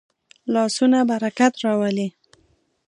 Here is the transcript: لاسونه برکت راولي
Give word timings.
لاسونه 0.53 0.99
برکت 1.11 1.53
راولي 1.63 2.07